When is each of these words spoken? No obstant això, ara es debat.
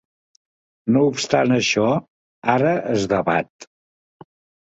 No 0.93 1.01
obstant 1.09 1.53
això, 1.57 1.83
ara 2.55 2.71
es 2.95 3.05
debat. 3.13 3.67